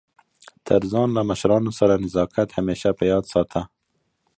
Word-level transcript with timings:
تر 0.67 0.81
ځان 0.91 1.09
له 1.17 1.21
مشرانو 1.29 1.71
سره 1.79 2.01
نزاکت 2.03 2.47
همېشه 2.57 2.89
په 2.97 3.03
یاد 3.11 3.25
ساته! 3.33 3.61